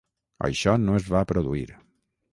[0.47, 1.67] Això no es va produir.